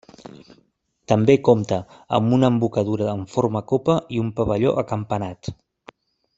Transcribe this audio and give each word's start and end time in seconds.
També 1.11 1.35
compta 1.49 1.77
amb 2.19 2.33
una 2.37 2.51
embocadura 2.53 3.11
en 3.13 3.23
forma 3.35 3.63
copa 3.75 4.01
i 4.17 4.25
un 4.25 4.35
pavelló 4.41 4.75
acampanat. 4.85 5.55